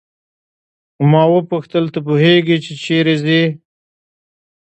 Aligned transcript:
ما 1.11 1.23
وپوښتل 1.33 1.85
ته 1.93 1.99
پوهیږې 2.05 2.57
چې 2.65 2.71
چیرې 2.83 3.15
ځې. 3.23 3.43